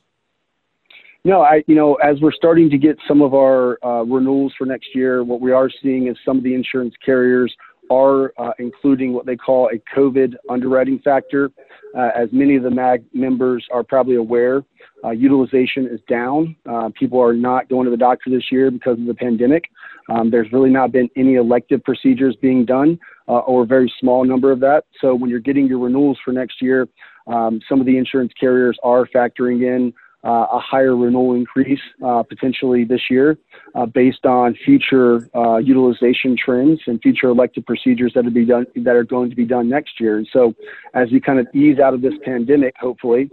No, 1.25 1.43
I 1.43 1.63
you 1.69 1.77
know 1.77 1.95
as 1.97 2.21
we're 2.21 2.33
starting 2.33 2.69
to 2.69 2.79
get 2.79 2.99
some 3.07 3.23
of 3.23 3.33
our 3.33 3.79
uh, 3.85 4.03
renewals 4.03 4.53
for 4.59 4.67
next 4.67 4.89
year, 4.93 5.23
what 5.23 5.41
we 5.41 5.53
are 5.53 5.71
seeing 5.81 6.09
is 6.09 6.17
some 6.25 6.37
of 6.37 6.43
the 6.43 6.53
insurance 6.53 6.95
carriers 7.07 7.55
are 7.93 8.33
uh, 8.39 8.51
including 8.59 9.13
what 9.13 9.25
they 9.25 9.37
call 9.37 9.71
a 9.73 9.79
COVID 9.97 10.35
underwriting 10.49 10.99
factor. 10.99 11.53
Uh, 11.97 12.11
as 12.17 12.29
many 12.33 12.57
of 12.57 12.65
the 12.65 12.71
MAG 12.71 13.05
members 13.13 13.65
are 13.73 13.85
probably 13.85 14.17
aware, 14.17 14.65
uh, 15.05 15.11
utilization 15.11 15.87
is 15.87 16.01
down. 16.09 16.57
Uh, 16.69 16.91
people 16.99 17.21
are 17.21 17.33
not 17.33 17.69
going 17.69 17.85
to 17.85 17.91
the 17.91 17.97
doctor 17.97 18.31
this 18.31 18.51
year 18.51 18.71
because 18.71 18.99
of 18.99 19.07
the 19.07 19.15
pandemic. 19.15 19.65
Um, 20.09 20.31
there's 20.31 20.53
really 20.53 20.71
not 20.71 20.93
been 20.93 21.09
any 21.17 21.37
elective 21.37 21.85
procedures 21.85 22.37
being 22.37 22.65
done, 22.65 22.99
or 23.39 23.63
a 23.63 23.67
very 23.67 23.93
small 24.01 24.25
number 24.25 24.51
of 24.51 24.61
that. 24.61 24.85
So 25.01 25.15
when 25.15 25.31
you're 25.31 25.41
getting 25.41 25.67
your 25.67 25.79
renewals 25.79 26.19
for 26.25 26.33
next 26.33 26.61
year, 26.61 26.89
um, 27.27 27.61
some 27.69 27.81
of 27.81 27.87
the 27.87 27.97
insurance 27.97 28.33
carriers 28.39 28.79
are 28.83 29.07
factoring 29.07 29.63
in 29.63 29.93
uh, 30.25 30.47
a 30.53 30.59
higher 30.59 30.97
renewal 30.97 31.35
increase 31.35 31.81
uh, 32.05 32.23
potentially 32.23 32.85
this 32.85 33.03
year 33.11 33.39
uh, 33.75 33.87
based 33.87 34.27
on 34.27 34.55
future 34.65 35.29
uh, 35.35 35.57
utilization 35.57 36.37
trends 36.37 36.81
and 36.87 37.01
future 37.01 37.29
elective 37.29 37.65
procedures 37.65 38.13
that 38.15 38.33
be 38.35 38.45
done, 38.45 38.67
that 38.77 38.95
are 38.95 39.05
going 39.05 39.31
to 39.31 39.37
be 39.37 39.45
done 39.45 39.69
next 39.69 39.99
year. 39.99 40.19
And 40.19 40.29
so, 40.33 40.55
as 40.95 41.11
we 41.11 41.21
kind 41.21 41.39
of 41.39 41.47
ease 41.55 41.79
out 41.79 41.95
of 41.95 42.03
this 42.03 42.15
pandemic, 42.25 42.75
hopefully, 42.79 43.31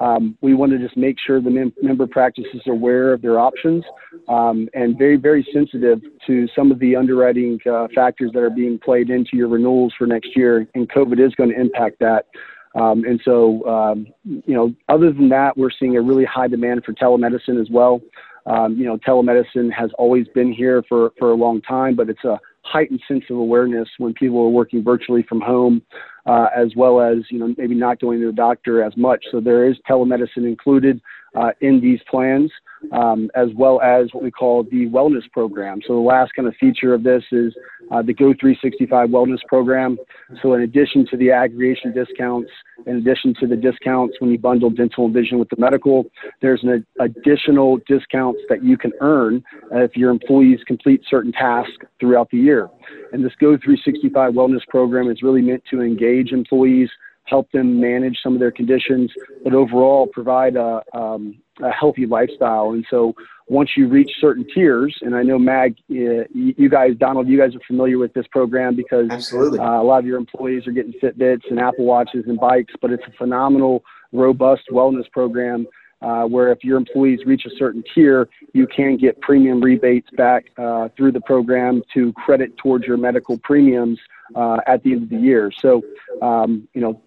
um, 0.00 0.36
we 0.40 0.54
want 0.54 0.72
to 0.72 0.78
just 0.78 0.96
make 0.96 1.16
sure 1.24 1.40
the 1.40 1.50
mem- 1.50 1.72
member 1.82 2.06
practices 2.06 2.62
are 2.66 2.72
aware 2.72 3.12
of 3.12 3.22
their 3.22 3.38
options 3.38 3.84
um, 4.28 4.68
and 4.74 4.96
very, 4.96 5.16
very 5.16 5.46
sensitive 5.52 6.00
to 6.26 6.48
some 6.54 6.70
of 6.70 6.78
the 6.78 6.96
underwriting 6.96 7.58
uh, 7.70 7.88
factors 7.94 8.30
that 8.32 8.40
are 8.40 8.50
being 8.50 8.78
played 8.78 9.10
into 9.10 9.36
your 9.36 9.48
renewals 9.48 9.92
for 9.96 10.06
next 10.06 10.36
year. 10.36 10.66
And 10.74 10.88
COVID 10.90 11.24
is 11.24 11.34
going 11.34 11.50
to 11.50 11.60
impact 11.60 11.98
that. 12.00 12.26
Um, 12.74 13.04
and 13.04 13.20
so, 13.24 13.66
um, 13.66 14.06
you 14.24 14.54
know, 14.54 14.74
other 14.88 15.12
than 15.12 15.28
that, 15.30 15.56
we're 15.56 15.70
seeing 15.70 15.96
a 15.96 16.02
really 16.02 16.24
high 16.24 16.48
demand 16.48 16.84
for 16.84 16.92
telemedicine 16.92 17.60
as 17.60 17.68
well. 17.70 18.00
Um, 18.46 18.76
you 18.76 18.84
know, 18.84 18.96
telemedicine 18.98 19.72
has 19.72 19.90
always 19.98 20.26
been 20.34 20.52
here 20.52 20.82
for, 20.88 21.12
for 21.18 21.32
a 21.32 21.34
long 21.34 21.60
time, 21.62 21.96
but 21.96 22.08
it's 22.08 22.24
a 22.24 22.38
heightened 22.62 23.00
sense 23.08 23.24
of 23.30 23.36
awareness 23.36 23.88
when 23.98 24.14
people 24.14 24.38
are 24.40 24.48
working 24.48 24.82
virtually 24.82 25.22
from 25.22 25.40
home, 25.40 25.82
uh, 26.26 26.46
as 26.56 26.74
well 26.76 27.00
as, 27.00 27.18
you 27.30 27.38
know, 27.38 27.54
maybe 27.56 27.74
not 27.74 28.00
going 28.00 28.20
to 28.20 28.26
the 28.26 28.32
doctor 28.32 28.82
as 28.82 28.96
much. 28.96 29.24
So 29.30 29.40
there 29.40 29.68
is 29.68 29.76
telemedicine 29.88 30.46
included 30.46 31.00
uh, 31.34 31.50
in 31.60 31.80
these 31.80 32.00
plans, 32.10 32.50
um, 32.92 33.30
as 33.34 33.48
well 33.56 33.80
as 33.80 34.08
what 34.12 34.22
we 34.22 34.30
call 34.30 34.64
the 34.64 34.86
wellness 34.88 35.30
program. 35.32 35.80
So 35.86 35.94
the 35.94 36.00
last 36.00 36.32
kind 36.34 36.48
of 36.48 36.54
feature 36.56 36.94
of 36.94 37.02
this 37.02 37.22
is 37.32 37.54
uh, 37.90 38.02
the 38.02 38.14
Go 38.14 38.34
365 38.38 39.08
wellness 39.08 39.38
program. 39.46 39.98
So 40.42 40.54
in 40.54 40.62
addition 40.62 41.06
to 41.10 41.16
the 41.16 41.30
aggregation 41.30 41.92
discounts, 41.92 42.50
in 42.86 42.96
addition 42.96 43.34
to 43.40 43.46
the 43.46 43.56
discounts 43.56 44.16
when 44.20 44.30
you 44.30 44.38
bundle 44.38 44.70
dental 44.70 45.06
and 45.06 45.14
vision 45.14 45.38
with 45.38 45.48
the 45.48 45.56
medical, 45.58 46.04
there's 46.40 46.62
an 46.62 46.86
additional 47.00 47.78
discounts 47.86 48.40
that 48.48 48.62
you 48.62 48.76
can 48.76 48.92
earn 49.00 49.42
if 49.72 49.96
your 49.96 50.10
employees 50.10 50.60
complete 50.66 51.02
certain 51.08 51.32
tasks 51.32 51.72
throughout 52.00 52.30
the 52.30 52.38
year. 52.38 52.68
And 53.12 53.24
this 53.24 53.32
Go 53.40 53.56
365 53.56 54.34
wellness 54.34 54.66
program 54.68 55.10
is 55.10 55.22
really 55.22 55.42
meant 55.42 55.62
to 55.70 55.80
engage 55.80 56.32
employees 56.32 56.90
help 57.28 57.50
them 57.52 57.80
manage 57.80 58.18
some 58.22 58.34
of 58.34 58.40
their 58.40 58.50
conditions, 58.50 59.10
but 59.44 59.54
overall 59.54 60.06
provide 60.06 60.56
a, 60.56 60.82
um, 60.94 61.36
a 61.62 61.70
healthy 61.70 62.06
lifestyle. 62.06 62.72
And 62.72 62.84
so 62.90 63.14
once 63.48 63.70
you 63.76 63.88
reach 63.88 64.10
certain 64.20 64.46
tiers, 64.54 64.96
and 65.00 65.14
I 65.14 65.22
know 65.22 65.38
Mag, 65.38 65.76
you 65.88 66.68
guys, 66.70 66.94
Donald, 66.98 67.28
you 67.28 67.38
guys 67.38 67.54
are 67.54 67.60
familiar 67.66 67.98
with 67.98 68.12
this 68.12 68.26
program 68.30 68.76
because 68.76 69.08
Absolutely. 69.10 69.58
Uh, 69.58 69.80
a 69.80 69.84
lot 69.84 69.98
of 69.98 70.06
your 70.06 70.18
employees 70.18 70.66
are 70.66 70.72
getting 70.72 70.92
Fitbits 71.02 71.50
and 71.50 71.58
Apple 71.58 71.84
Watches 71.84 72.24
and 72.26 72.38
bikes, 72.38 72.74
but 72.80 72.90
it's 72.90 73.04
a 73.06 73.12
phenomenal, 73.12 73.84
robust 74.12 74.62
wellness 74.70 75.10
program. 75.10 75.66
Uh, 76.00 76.22
where 76.22 76.52
if 76.52 76.62
your 76.62 76.76
employees 76.76 77.18
reach 77.26 77.44
a 77.44 77.50
certain 77.58 77.82
tier, 77.92 78.28
you 78.52 78.68
can 78.68 78.96
get 78.96 79.20
premium 79.20 79.60
rebates 79.60 80.08
back 80.16 80.44
uh, 80.56 80.88
through 80.96 81.10
the 81.10 81.20
program 81.22 81.82
to 81.92 82.12
credit 82.12 82.56
towards 82.56 82.86
your 82.86 82.96
medical 82.96 83.36
premiums 83.38 83.98
uh, 84.36 84.58
at 84.68 84.80
the 84.84 84.92
end 84.92 85.02
of 85.02 85.08
the 85.08 85.16
year. 85.16 85.50
So, 85.60 85.82
um, 86.22 86.68
you 86.72 86.80
know, 86.80 87.02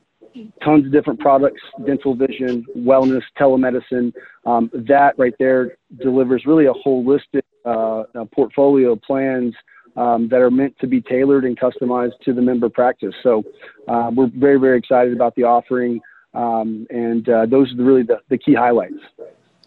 tons 0.63 0.85
of 0.85 0.91
different 0.91 1.19
products, 1.19 1.61
dental 1.85 2.15
vision, 2.15 2.65
wellness, 2.77 3.23
telemedicine. 3.39 4.13
Um, 4.45 4.69
that 4.73 5.17
right 5.17 5.33
there 5.39 5.77
delivers 6.01 6.45
really 6.45 6.65
a 6.65 6.73
holistic 6.73 7.41
uh, 7.65 8.03
portfolio 8.33 8.93
of 8.93 9.01
plans 9.01 9.53
um, 9.95 10.29
that 10.29 10.39
are 10.39 10.51
meant 10.51 10.75
to 10.79 10.87
be 10.87 11.01
tailored 11.01 11.45
and 11.45 11.59
customized 11.59 12.17
to 12.25 12.33
the 12.33 12.41
member 12.41 12.69
practice. 12.69 13.13
So 13.23 13.43
uh, 13.87 14.11
we're 14.13 14.31
very, 14.33 14.59
very 14.59 14.77
excited 14.77 15.13
about 15.13 15.35
the 15.35 15.43
offering. 15.43 16.01
Um, 16.33 16.87
and 16.89 17.27
uh, 17.27 17.45
those 17.45 17.73
are 17.73 17.83
really 17.83 18.03
the, 18.03 18.19
the 18.29 18.37
key 18.37 18.53
highlights. 18.53 19.01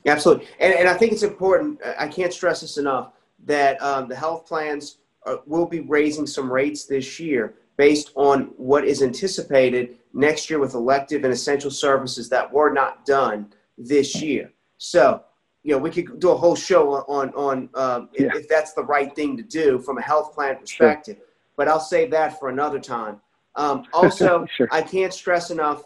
Absolutely. 0.06 0.47
And, 0.61 0.73
and 0.75 0.88
I 0.88 0.94
think 0.94 1.12
it's 1.12 1.23
important, 1.23 1.80
I 1.99 2.09
can't 2.09 2.33
stress 2.33 2.62
this 2.62 2.78
enough, 2.78 3.12
that 3.47 3.80
um, 3.83 4.09
the 4.09 4.16
health 4.16 4.47
plans 4.47 4.99
are, 5.26 5.40
will 5.47 5.66
be 5.66 5.80
raising 5.80 6.26
some 6.26 6.50
rates 6.50 6.87
this 6.87 7.21
year 7.21 7.54
based 7.76 8.12
on 8.14 8.52
what 8.56 8.85
is 8.85 9.02
anticipated 9.02 9.97
next 10.14 10.49
year 10.49 10.59
with 10.59 10.75
elective 10.75 11.25
and 11.25 11.33
essential 11.33 11.71
services 11.71 12.28
that 12.30 12.50
were 12.50 12.73
not 12.73 13.04
done 13.04 13.52
this 13.76 14.21
year. 14.23 14.52
So, 14.78 15.23
you 15.62 15.73
know, 15.73 15.78
we 15.78 15.90
could 15.90 16.21
do 16.21 16.30
a 16.30 16.37
whole 16.37 16.56
show 16.56 16.94
on 17.09 17.30
on 17.30 17.68
um, 17.75 18.09
yeah. 18.12 18.28
if, 18.28 18.42
if, 18.42 18.49
that's 18.49 18.73
the 18.75 18.85
right 18.85 19.14
thing 19.14 19.37
to 19.37 19.42
do 19.42 19.78
from 19.80 19.99
a 19.99 20.02
health 20.02 20.35
plan 20.35 20.56
perspective. 20.56 21.16
Sure. 21.16 21.26
But 21.56 21.68
I'll 21.68 21.80
save 21.80 22.11
that 22.12 22.38
for 22.38 22.49
another 22.49 22.78
time. 22.78 23.21
Um, 23.56 23.85
also, 23.92 24.47
sure. 24.56 24.68
I 24.71 24.83
can't 24.83 25.12
stress 25.12 25.50
enough 25.50 25.85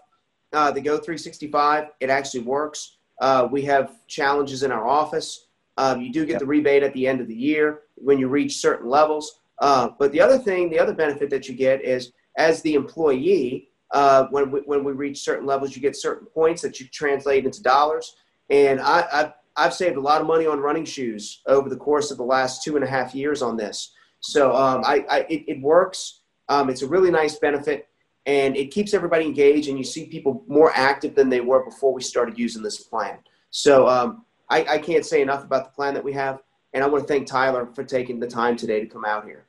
uh, 0.52 0.70
the 0.70 0.80
Go 0.80 0.96
365. 0.96 1.88
It 2.00 2.10
actually 2.10 2.42
works. 2.42 2.96
Uh, 3.20 3.48
we 3.50 3.62
have 3.62 4.06
challenges 4.06 4.62
in 4.62 4.70
our 4.72 4.86
office. 4.86 5.46
Um, 5.76 6.00
you 6.00 6.12
do 6.12 6.24
get 6.24 6.32
yep. 6.32 6.40
the 6.40 6.46
rebate 6.46 6.82
at 6.82 6.92
the 6.92 7.06
end 7.06 7.20
of 7.20 7.28
the 7.28 7.34
year 7.34 7.82
when 7.94 8.18
you 8.18 8.28
reach 8.28 8.56
certain 8.56 8.88
levels. 8.88 9.40
Uh, 9.60 9.90
but 9.98 10.12
the 10.12 10.20
other 10.20 10.38
thing, 10.38 10.70
the 10.70 10.78
other 10.78 10.94
benefit 10.94 11.30
that 11.30 11.48
you 11.48 11.54
get 11.54 11.84
is 11.84 12.12
as 12.36 12.62
the 12.62 12.74
employee, 12.74 13.68
uh, 13.92 14.26
when, 14.30 14.50
we, 14.50 14.60
when 14.60 14.84
we 14.84 14.92
reach 14.92 15.20
certain 15.20 15.46
levels, 15.46 15.74
you 15.74 15.82
get 15.82 15.96
certain 15.96 16.26
points 16.26 16.62
that 16.62 16.80
you 16.80 16.86
translate 16.88 17.44
into 17.44 17.62
dollars. 17.62 18.16
And 18.50 18.80
I, 18.80 19.06
I've, 19.12 19.32
I've 19.56 19.74
saved 19.74 19.96
a 19.96 20.00
lot 20.00 20.20
of 20.20 20.26
money 20.26 20.46
on 20.46 20.60
running 20.60 20.84
shoes 20.84 21.42
over 21.46 21.68
the 21.68 21.76
course 21.76 22.10
of 22.10 22.16
the 22.16 22.24
last 22.24 22.62
two 22.62 22.76
and 22.76 22.84
a 22.84 22.88
half 22.88 23.14
years 23.14 23.42
on 23.42 23.56
this. 23.56 23.92
So 24.20 24.54
um, 24.54 24.82
I, 24.84 25.04
I, 25.08 25.18
it, 25.28 25.44
it 25.48 25.60
works. 25.60 26.20
Um, 26.48 26.70
it's 26.70 26.82
a 26.82 26.86
really 26.86 27.10
nice 27.10 27.38
benefit 27.38 27.88
and 28.28 28.56
it 28.56 28.66
keeps 28.70 28.92
everybody 28.92 29.24
engaged 29.24 29.68
and 29.68 29.78
you 29.78 29.84
see 29.84 30.06
people 30.06 30.44
more 30.46 30.70
active 30.74 31.14
than 31.14 31.30
they 31.30 31.40
were 31.40 31.64
before 31.64 31.94
we 31.94 32.02
started 32.02 32.38
using 32.38 32.62
this 32.62 32.78
plan. 32.78 33.18
So 33.50 33.88
um, 33.88 34.24
I, 34.50 34.64
I 34.64 34.78
can't 34.78 35.04
say 35.04 35.22
enough 35.22 35.44
about 35.44 35.64
the 35.64 35.70
plan 35.70 35.94
that 35.94 36.04
we 36.04 36.12
have. 36.12 36.40
And 36.74 36.84
I 36.84 36.86
want 36.86 37.06
to 37.06 37.12
thank 37.12 37.26
Tyler 37.26 37.66
for 37.74 37.84
taking 37.84 38.20
the 38.20 38.26
time 38.26 38.54
today 38.54 38.80
to 38.80 38.86
come 38.86 39.06
out 39.06 39.24
here. 39.24 39.46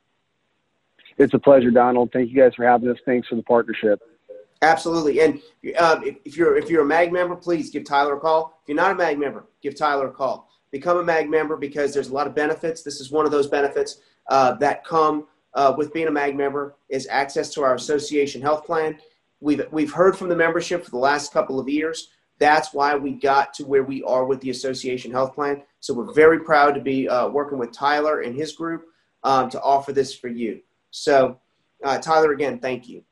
It's 1.18 1.34
a 1.34 1.38
pleasure, 1.38 1.70
Donald. 1.70 2.10
Thank 2.12 2.30
you 2.30 2.36
guys 2.36 2.54
for 2.54 2.64
having 2.64 2.88
us. 2.88 2.96
Thanks 3.04 3.28
for 3.28 3.34
the 3.34 3.42
partnership. 3.42 4.00
Absolutely. 4.62 5.20
And 5.20 5.40
if, 5.62 6.16
if, 6.24 6.36
you're 6.36 6.56
if 6.56 6.68
you're 6.68 6.82
a 6.82 6.86
MAG 6.86 7.12
member, 7.12 7.34
please 7.34 7.70
give 7.70 7.84
Tyler 7.84 8.16
a 8.16 8.20
call. 8.20 8.58
If 8.62 8.68
you're 8.68 8.76
not 8.76 8.92
a 8.92 8.94
MAG 8.94 9.18
member, 9.18 9.46
give 9.62 9.76
Tyler 9.76 10.08
a 10.08 10.12
call. 10.12 10.48
Become 10.70 10.98
a 10.98 11.02
MAG 11.02 11.30
member 11.30 11.56
because 11.56 11.94
there's 11.94 12.08
a 12.08 12.14
lot 12.14 12.26
of 12.26 12.34
benefits. 12.34 12.82
This 12.82 13.00
is 13.00 13.10
one 13.10 13.24
of 13.24 13.32
those 13.32 13.48
benefits 13.48 14.00
uh, 14.28 14.54
that 14.54 14.84
come 14.84 15.26
uh, 15.54 15.74
with 15.76 15.92
being 15.92 16.06
a 16.06 16.10
MAG 16.10 16.36
member 16.36 16.76
is 16.88 17.08
access 17.10 17.52
to 17.54 17.62
our 17.62 17.74
association 17.74 18.40
health 18.40 18.64
plan. 18.64 18.98
We've 19.40 19.62
we've 19.72 19.92
heard 19.92 20.16
from 20.16 20.28
the 20.28 20.36
membership 20.36 20.84
for 20.84 20.90
the 20.90 20.98
last 20.98 21.32
couple 21.32 21.58
of 21.58 21.68
years. 21.68 22.10
That's 22.38 22.72
why 22.72 22.94
we 22.94 23.12
got 23.12 23.52
to 23.54 23.64
where 23.64 23.82
we 23.82 24.02
are 24.04 24.24
with 24.24 24.40
the 24.40 24.50
association 24.50 25.10
health 25.10 25.34
plan. 25.34 25.62
So 25.80 25.94
we're 25.94 26.12
very 26.12 26.40
proud 26.40 26.74
to 26.74 26.80
be 26.80 27.08
uh, 27.08 27.28
working 27.28 27.58
with 27.58 27.72
Tyler 27.72 28.20
and 28.20 28.34
his 28.34 28.52
group 28.52 28.84
um, 29.24 29.50
to 29.50 29.60
offer 29.60 29.92
this 29.92 30.14
for 30.14 30.28
you. 30.28 30.60
So, 30.90 31.38
uh, 31.84 31.98
Tyler, 31.98 32.32
again, 32.32 32.58
thank 32.58 32.88
you. 32.88 33.04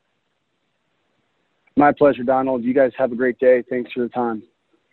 My 1.79 1.93
pleasure, 1.93 2.25
Donald. 2.25 2.65
You 2.65 2.75
guys 2.75 2.91
have 2.99 3.13
a 3.13 3.15
great 3.15 3.39
day. 3.39 3.63
Thanks 3.71 3.93
for 3.93 4.01
the 4.01 4.09
time. 4.09 4.43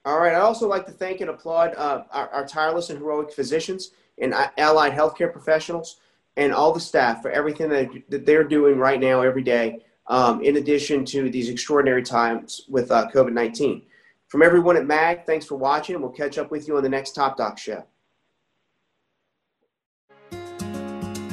All 0.06 0.20
right. 0.20 0.36
I'd 0.36 0.42
also 0.42 0.68
like 0.68 0.86
to 0.86 0.92
thank 0.92 1.20
and 1.20 1.32
applaud 1.32 1.74
uh, 1.76 2.04
our, 2.12 2.30
our, 2.30 2.46
tireless 2.46 2.92
and 2.92 3.00
heroic 3.00 3.34
physicians 3.34 3.90
and 4.20 4.36
allied 4.60 4.94
healthcare 4.94 5.32
professionals 5.34 6.00
and 6.38 6.54
all 6.54 6.72
the 6.72 6.80
staff 6.80 7.24
for 7.24 7.32
everything 7.32 7.70
that, 7.70 7.90
that 8.10 8.28
they're 8.28 8.44
doing 8.44 8.78
right 8.78 9.00
now, 9.00 9.22
every 9.22 9.42
day, 9.42 9.84
um, 10.08 10.44
in 10.44 10.58
addition 10.58 11.04
to 11.06 11.28
these 11.32 11.50
extraordinary 11.50 12.04
times 12.04 12.62
with 12.70 12.92
uh, 12.92 13.10
COVID 13.12 13.34
19. 13.34 13.82
From 14.28 14.44
everyone 14.44 14.78
at 14.78 14.86
MAG, 14.86 15.26
thanks 15.26 15.48
for 15.48 15.56
watching. 15.56 16.00
We'll 16.00 16.12
catch 16.12 16.38
up 16.38 16.52
with 16.52 16.68
you 16.68 16.78
on 16.78 16.84
the 16.84 16.90
next 16.90 17.14
Top 17.14 17.36
Doc 17.36 17.58
show. 17.58 17.84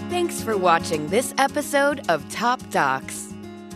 Thanks 0.09 0.43
for 0.43 0.57
watching 0.57 1.07
this 1.09 1.35
episode 1.37 2.09
of 2.09 2.27
Top 2.31 2.67
Docs. 2.71 3.22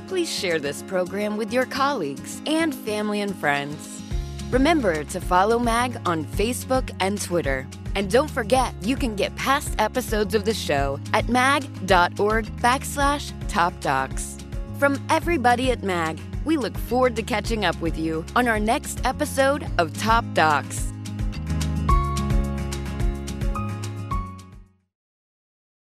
Please 0.06 0.32
share 0.32 0.58
this 0.60 0.82
program 0.82 1.36
with 1.36 1.52
your 1.52 1.66
colleagues 1.66 2.40
and 2.46 2.74
family 2.74 3.20
and 3.22 3.34
friends. 3.36 4.02
Remember 4.50 5.02
to 5.02 5.20
follow 5.20 5.58
MAG 5.58 6.00
on 6.06 6.24
Facebook 6.24 6.90
and 7.00 7.20
Twitter. 7.20 7.66
And 7.96 8.10
don't 8.10 8.30
forget, 8.30 8.74
you 8.82 8.94
can 8.94 9.16
get 9.16 9.34
past 9.36 9.74
episodes 9.78 10.34
of 10.34 10.44
the 10.44 10.54
show 10.54 11.00
at 11.12 11.28
mag.org 11.28 12.46
backslash 12.56 13.32
top 13.48 13.78
docs. 13.80 14.38
From 14.78 15.04
everybody 15.10 15.72
at 15.72 15.82
MAG, 15.82 16.20
we 16.44 16.56
look 16.56 16.76
forward 16.78 17.16
to 17.16 17.22
catching 17.22 17.64
up 17.64 17.80
with 17.80 17.98
you 17.98 18.24
on 18.36 18.46
our 18.46 18.60
next 18.60 19.04
episode 19.04 19.66
of 19.78 19.92
Top 19.98 20.24
Docs. 20.34 20.92